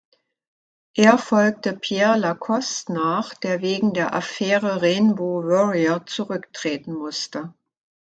[0.95, 7.53] Er folgte Pierre Lacoste nach, der wegen der "Affäre Rainbow Warrior" zurücktreten musste.